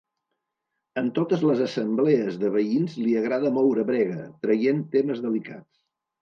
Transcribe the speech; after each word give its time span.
En 1.01 1.09
totes 1.17 1.43
les 1.49 1.59
assemblees 1.65 2.39
de 2.43 2.51
veïns 2.55 2.95
li 3.03 3.13
agrada 3.21 3.53
moure 3.59 3.87
brega, 3.91 4.19
traient 4.47 4.83
temes 4.97 5.23
delicats. 5.29 5.71